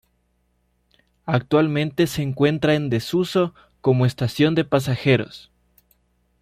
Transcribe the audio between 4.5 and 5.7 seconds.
de pasajeros.